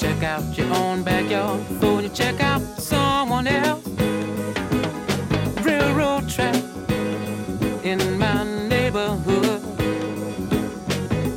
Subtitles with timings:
[0.00, 3.86] check out your own backyard before you check out someone else.
[5.62, 6.56] Railroad track
[7.84, 9.60] in my neighborhood.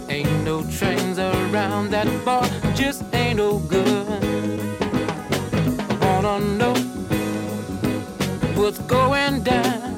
[0.09, 4.07] Ain't no trains around that bar, just ain't no good.
[5.91, 6.75] I wanna know
[8.55, 9.97] what's going down.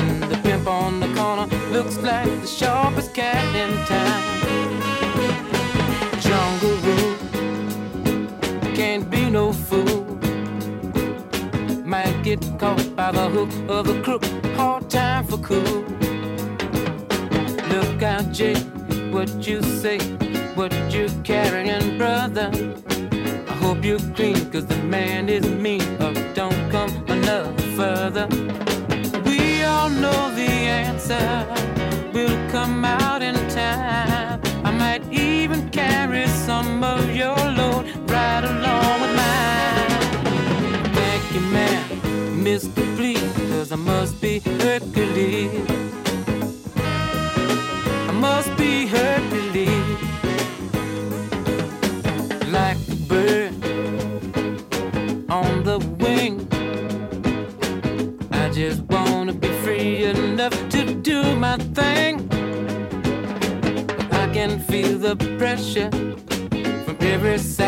[0.00, 4.27] And the pimp on the corner looks like the sharpest cat in town.
[13.12, 14.24] by the hook of a crook.
[14.56, 15.82] Hard time for cool.
[17.72, 18.56] Look out, Jay,
[19.10, 19.98] what you say,
[20.54, 22.50] what you carrying, brother.
[23.48, 25.82] I hope you're clean, cause the man is mean.
[26.02, 28.26] Or don't come another further.
[29.24, 30.50] We all know the
[30.82, 31.46] answer
[32.12, 34.17] will come out in time.
[44.44, 45.50] Hercules.
[48.08, 49.98] I must be Hercules.
[52.50, 53.54] Like a bird
[55.30, 56.46] on the wing.
[58.32, 62.28] I just wanna be free enough to do my thing.
[64.12, 65.90] I can feel the pressure
[66.84, 67.67] from every side.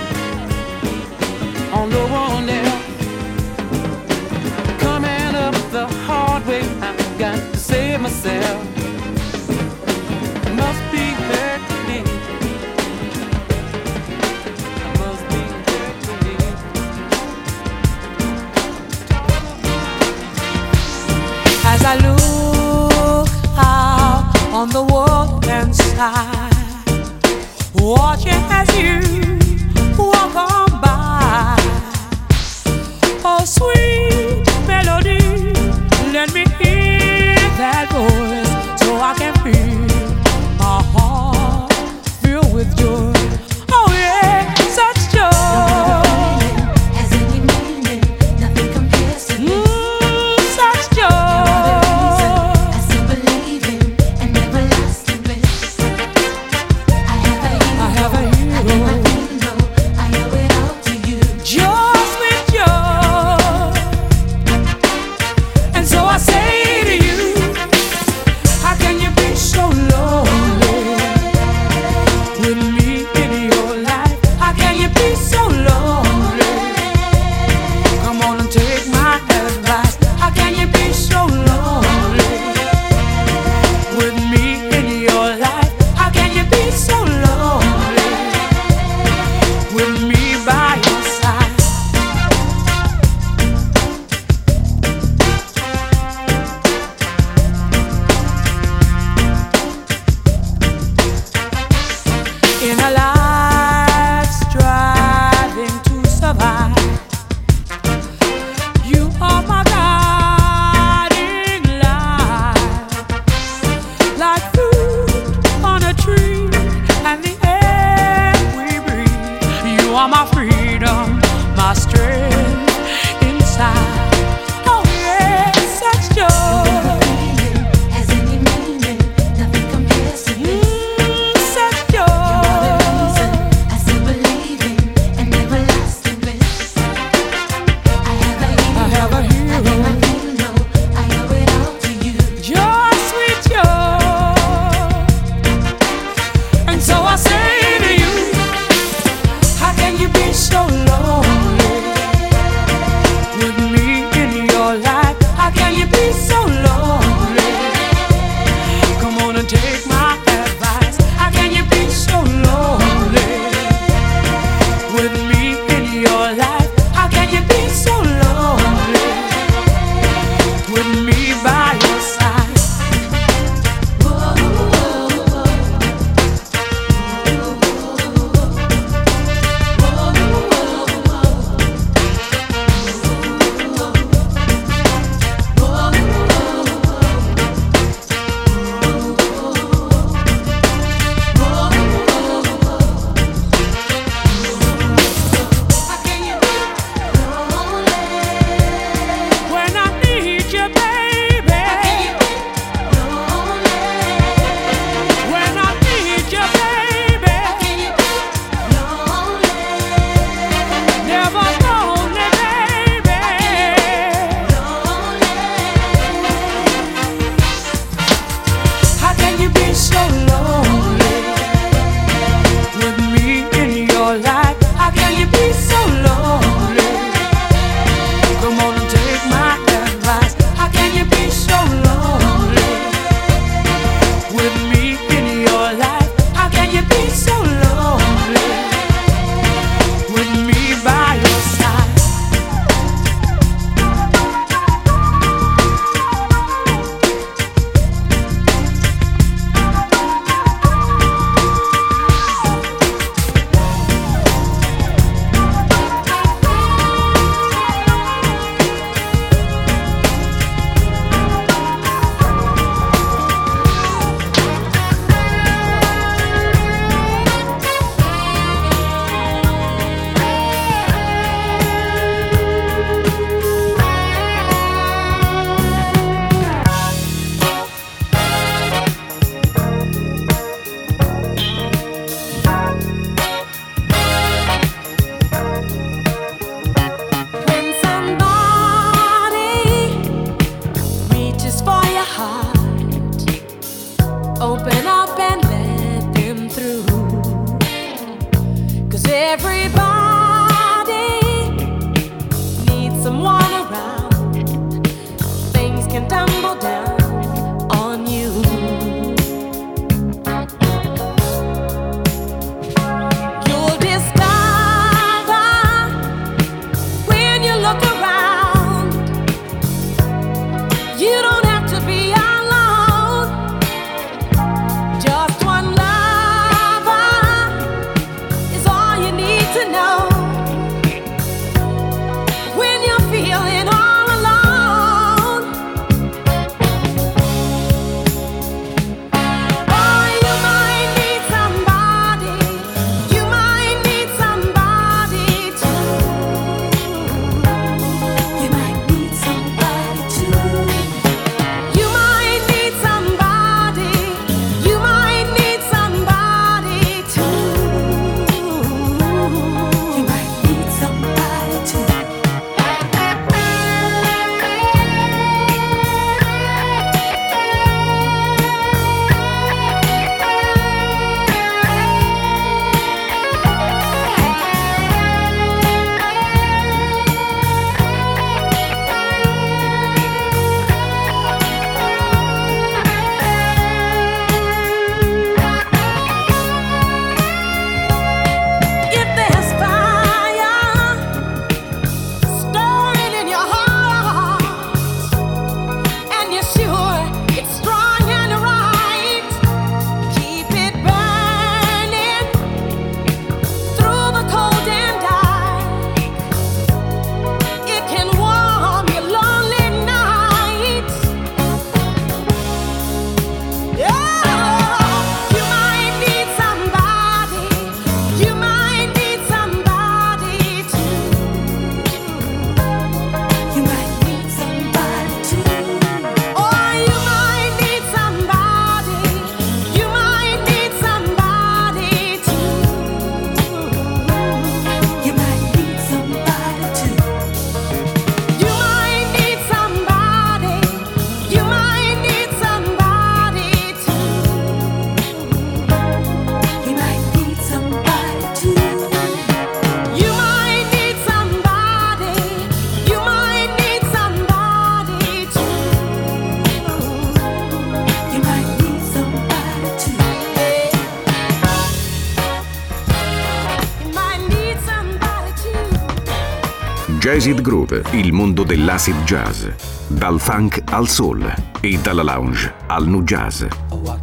[467.11, 469.45] Jazzid Groove, il mondo dell'acid jazz.
[469.87, 473.43] Dal funk al soul e dalla lounge al nu jazz.
[473.67, 473.97] Oh,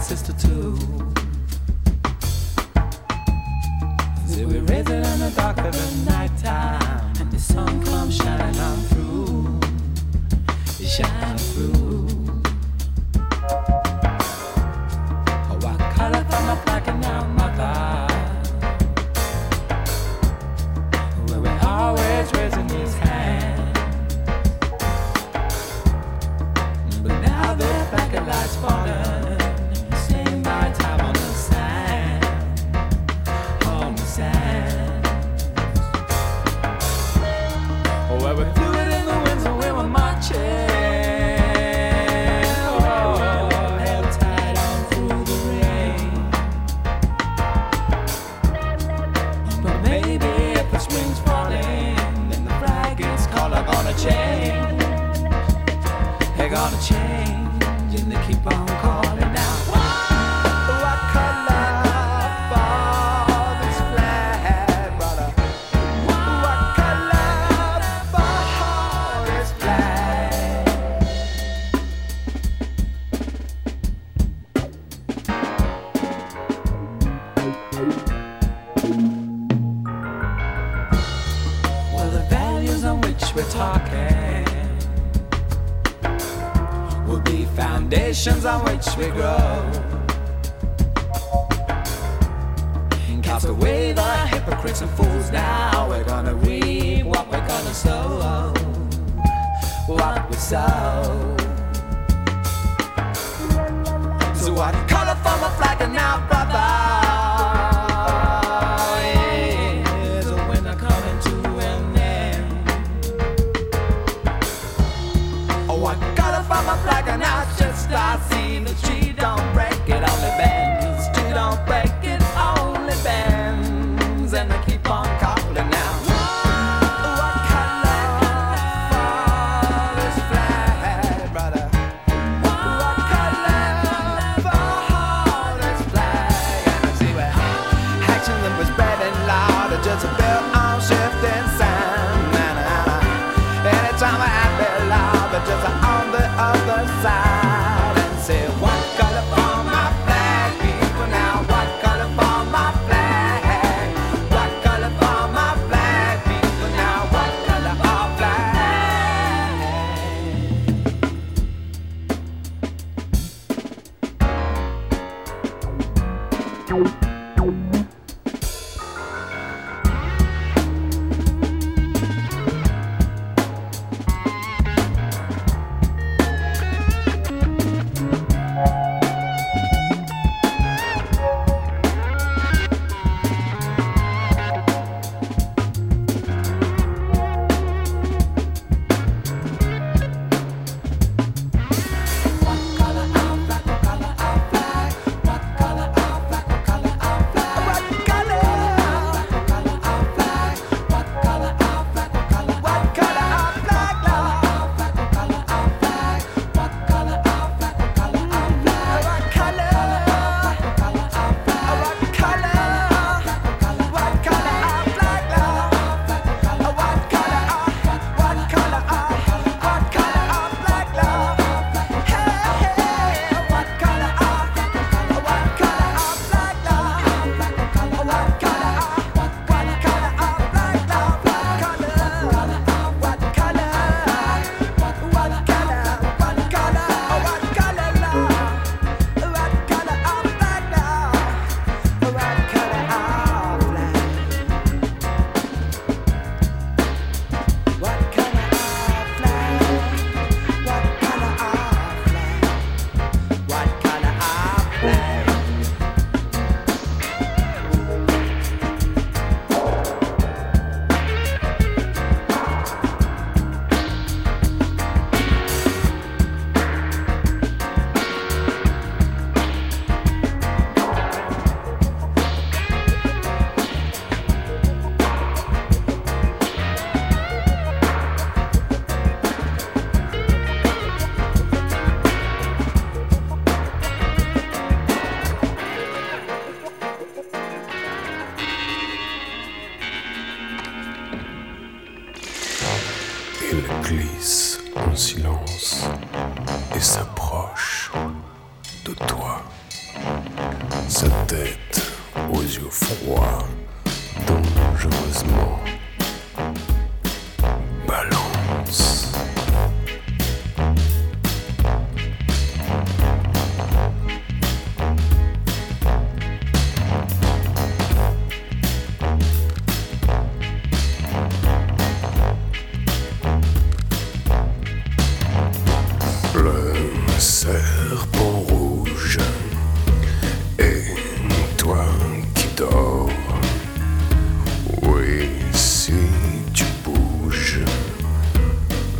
[0.00, 0.34] sister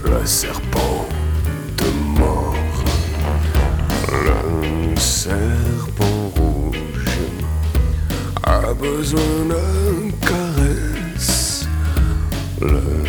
[0.05, 1.09] le serpent
[1.77, 2.85] de mort,
[4.13, 7.19] le serpent rouge
[8.43, 11.67] a besoin d'un caresse.
[12.61, 13.08] Le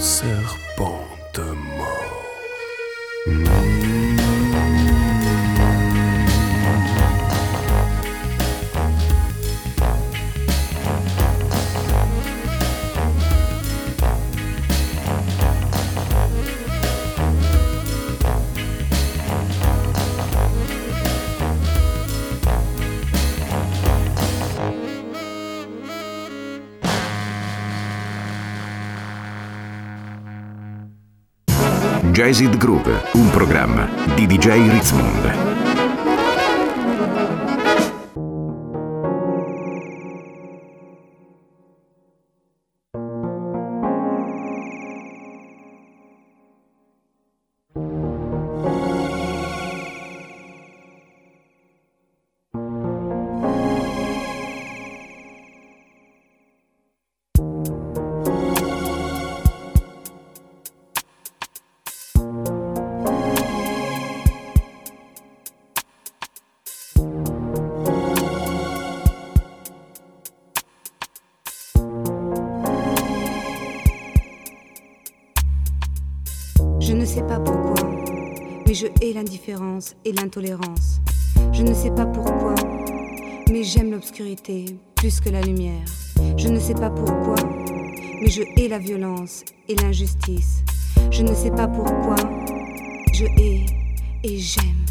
[0.00, 1.67] serpente.
[32.28, 35.47] Jazzid Groove, un programma di DJ Ritzmond.
[80.04, 81.00] Et l'intolérance.
[81.52, 82.54] Je ne sais pas pourquoi,
[83.50, 85.86] mais j'aime l'obscurité plus que la lumière.
[86.36, 87.36] Je ne sais pas pourquoi,
[88.20, 90.62] mais je hais la violence et l'injustice.
[91.10, 92.16] Je ne sais pas pourquoi,
[93.14, 93.64] je hais
[94.22, 94.84] et j'aime.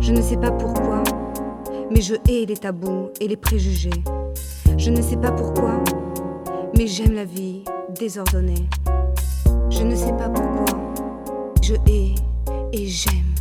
[0.00, 1.02] Je ne sais pas pourquoi,
[1.90, 3.90] mais je hais les tabous et les préjugés.
[4.76, 5.82] Je ne sais pas pourquoi,
[6.76, 7.64] mais j'aime la vie
[7.98, 8.68] désordonnée.
[9.70, 10.94] Je ne sais pas pourquoi,
[11.62, 12.14] je hais
[12.72, 13.33] et j'aime.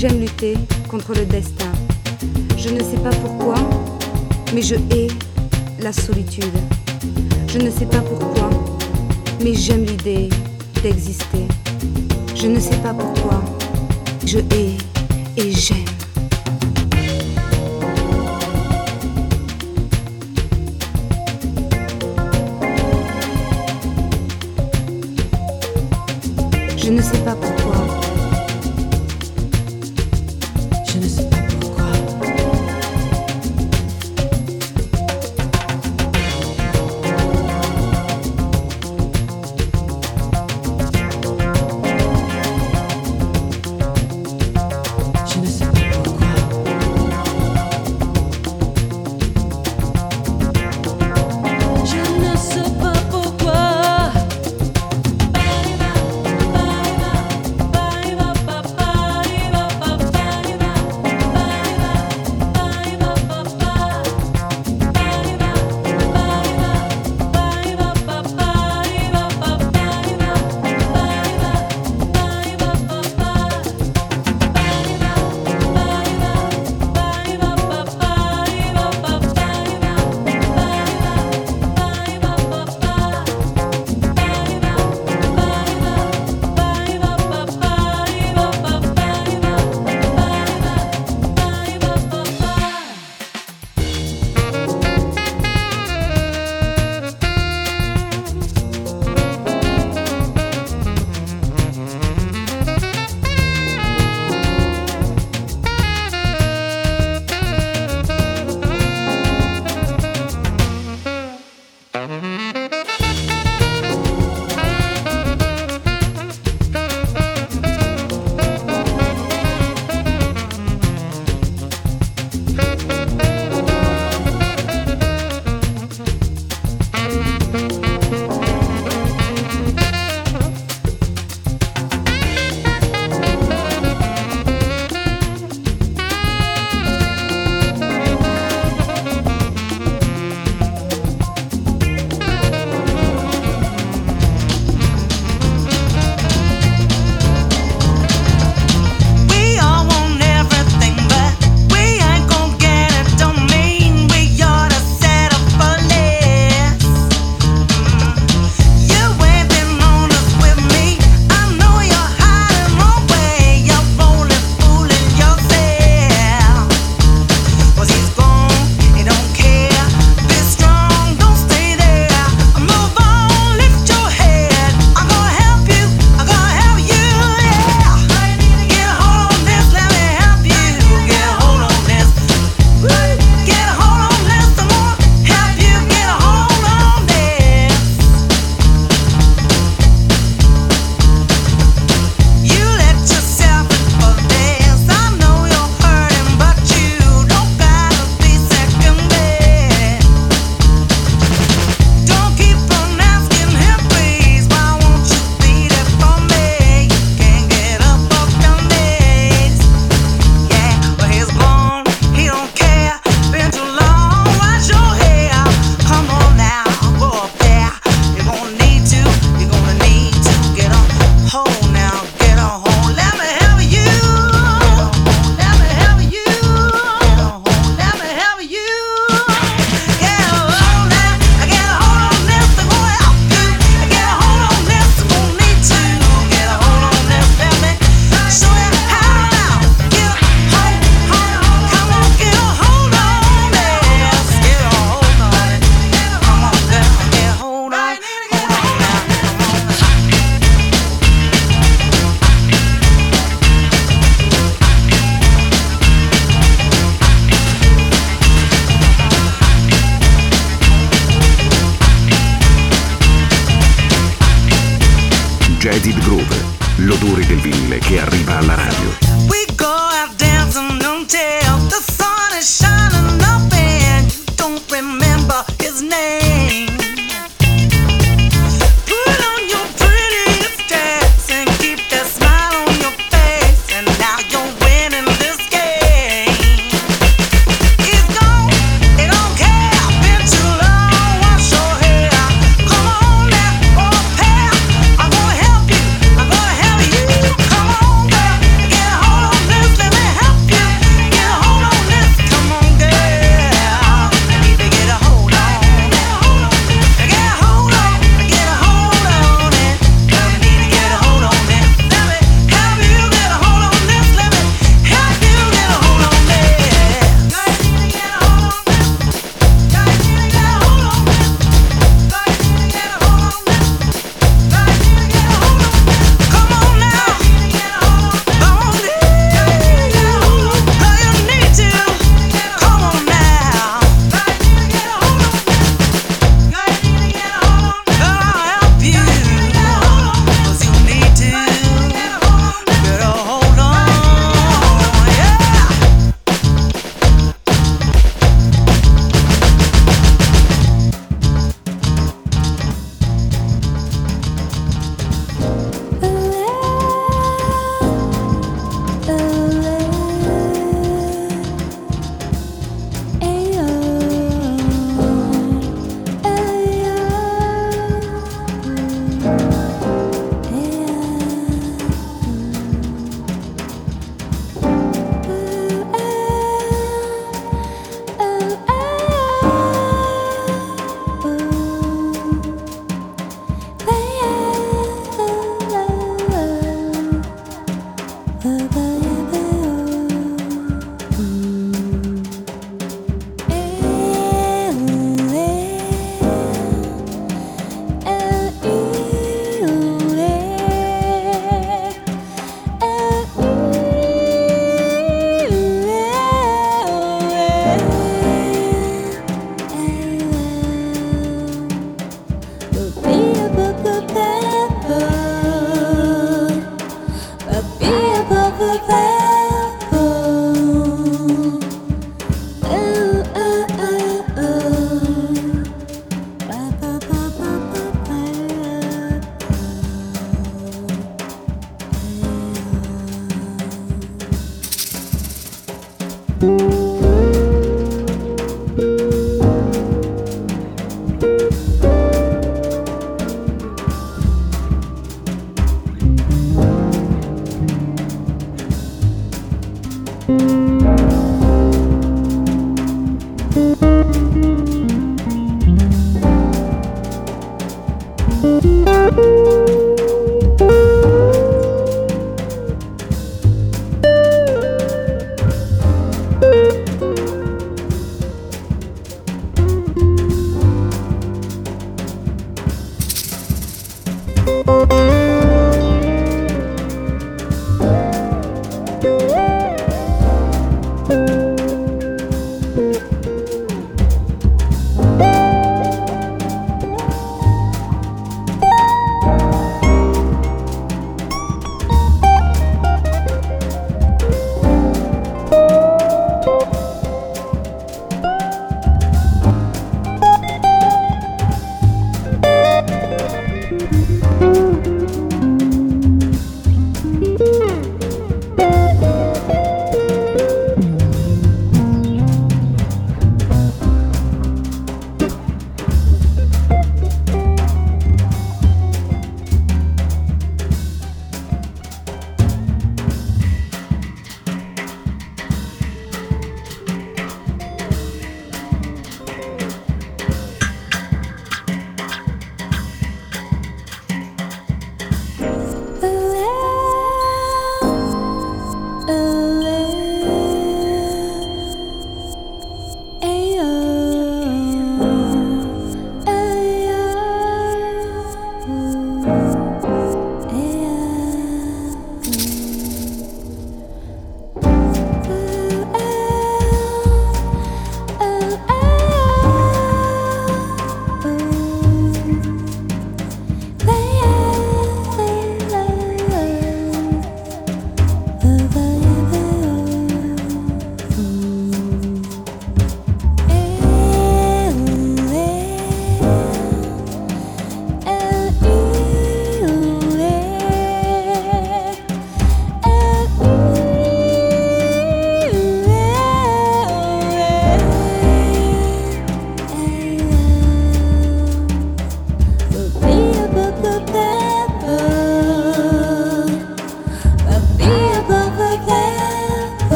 [0.00, 0.54] j'aime lutter
[0.88, 1.70] contre le destin.
[2.56, 3.56] Je ne sais pas pourquoi,
[4.54, 5.08] mais je hais
[5.82, 6.56] la solitude.
[7.46, 8.48] Je ne sais pas pourquoi,
[9.44, 10.30] mais j'aime l'idée
[10.82, 11.46] d'exister.
[12.34, 13.42] Je ne sais pas pourquoi,
[14.24, 14.78] je hais
[15.36, 15.99] et j'aime.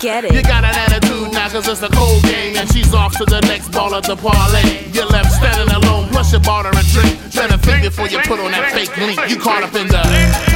[0.00, 0.32] Get it.
[0.32, 3.40] you got an attitude now, cause it's a cold game, and she's off to the
[3.42, 4.88] next ball of the parlay.
[4.92, 7.20] You're left standing alone, plus you bought her a drink.
[7.34, 9.20] Better think before you put on that fake link.
[9.28, 10.49] You caught up in the.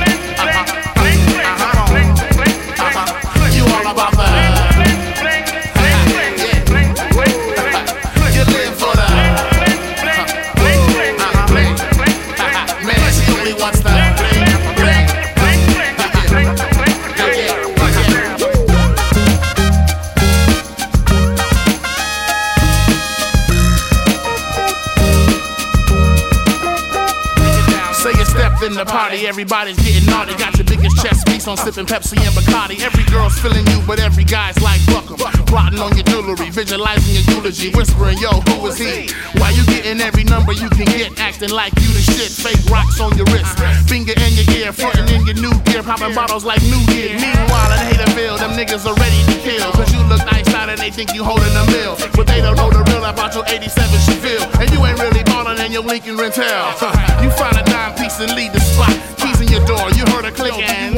[28.74, 30.34] In the party, everybody's getting naughty.
[30.34, 32.82] Got your biggest chest piece on sipping Pepsi and Bacardi.
[32.82, 35.18] Every girl's feeling you, but every guy's like fuck 'em.
[35.46, 39.06] Plotting on your jewelry, visualizing your eulogy, whispering, yo, who is he?
[39.38, 42.30] Why you getting every number you can get, acting like you the shit?
[42.34, 43.54] Fake rocks on your wrist,
[43.86, 47.14] finger in your ear, frontin' in your new gear, popping bottles like New Year.
[47.14, 49.70] Meanwhile, in Haterville, them niggas are ready to kill.
[49.72, 51.94] Cause you look nice out and they think you holding a mill.
[52.16, 54.44] But they don't know the real about your 87 Chevelle.
[54.60, 55.22] And you ain't really
[55.61, 56.44] in your Lincoln Rental.
[57.22, 58.90] you find a dime piece and leave the spot.
[59.18, 60.94] Keys in your door, you heard a click and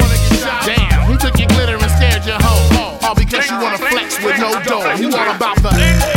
[0.65, 2.97] Damn, he took your glitter and scared your hoe.
[3.03, 4.95] All because you wanna flex with no dough.
[4.95, 6.16] You all about the.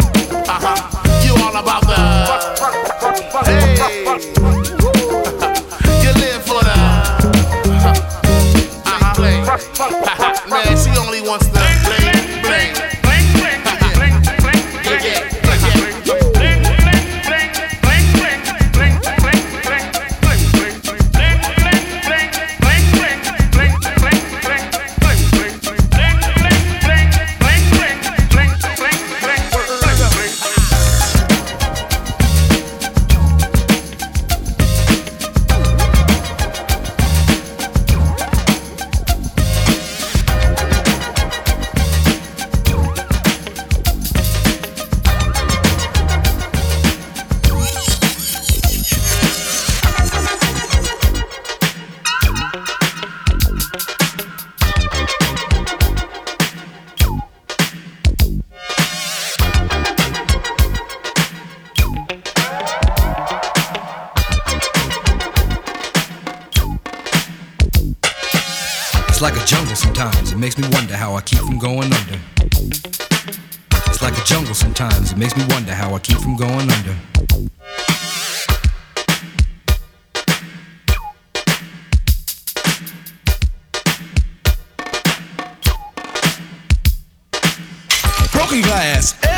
[88.51, 89.30] Broken glass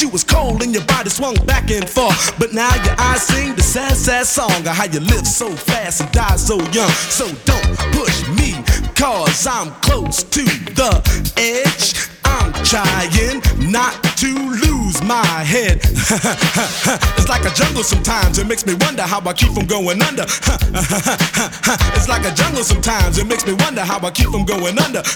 [0.00, 2.38] You was cold and your body swung back and forth.
[2.38, 6.02] But now your eyes sing the sad, sad song of how you live so fast
[6.02, 6.90] and die so young.
[7.10, 8.54] So don't push me,
[8.94, 10.44] cause I'm close to
[10.76, 10.92] the
[11.36, 11.94] edge.
[12.24, 13.42] I'm trying
[13.72, 15.80] not to lose my head.
[15.82, 20.22] it's like a jungle sometimes, it makes me wonder how I keep from going under.
[21.96, 25.02] it's like a jungle sometimes, it makes me wonder how I keep from going under.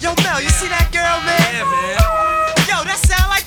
[0.00, 1.54] Yo, Mel, you see that girl, man?
[1.54, 2.27] Yeah, man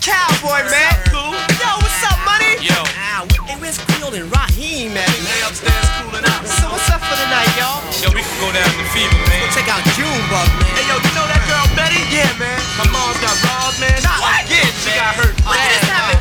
[0.01, 0.93] cowboy, man.
[1.13, 1.31] Cool.
[1.61, 2.57] Yo, what's up, money?
[2.59, 2.73] Yo.
[2.97, 5.05] ah, Hey, where's Creole and Raheem at?
[5.07, 6.41] They upstairs cooling out.
[6.49, 7.79] So what's up for the night, y'all?
[8.01, 9.45] Yo, we can go down to Fever, man.
[9.45, 10.73] Go check out Junebug, man.
[10.73, 12.01] Hey, yo, you know that girl Betty?
[12.09, 12.57] Yeah, man.
[12.81, 13.93] My mom got robbed, man.
[14.01, 14.41] Not what?
[14.49, 14.65] again.
[14.81, 14.97] She man.
[14.97, 15.35] got hurt.
[15.45, 16.20] What bad, just happened?